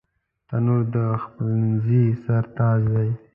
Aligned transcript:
تنور 0.47 0.81
د 0.93 0.95
پخلنځي 1.19 2.03
سر 2.23 2.43
تاج 2.57 2.81
دی 2.93 3.09